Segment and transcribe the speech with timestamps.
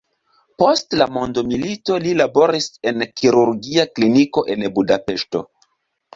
[0.61, 5.45] Post la mondomilito li laboris en kirurgia kliniko en Budapeŝto.